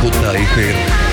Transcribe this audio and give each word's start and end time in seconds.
JFR. 0.00 1.07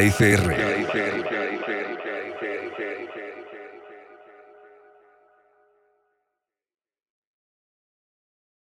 Is 0.00 0.71